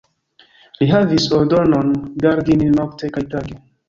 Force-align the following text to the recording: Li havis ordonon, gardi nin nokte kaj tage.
Li 0.77 0.85
havis 0.91 1.27
ordonon, 1.39 1.91
gardi 2.23 2.57
nin 2.63 2.73
nokte 2.79 3.11
kaj 3.19 3.25
tage. 3.35 3.59